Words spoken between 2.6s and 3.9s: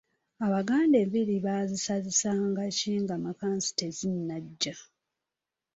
ki nga makansi